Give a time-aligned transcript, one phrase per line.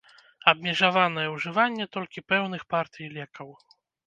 [0.51, 3.49] Абмежаванае ўжыванне толькі пэўных партый лекаў.